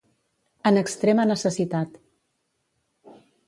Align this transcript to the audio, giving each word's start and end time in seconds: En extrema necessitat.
En 0.69 0.79
extrema 0.83 1.27
necessitat. 1.33 2.03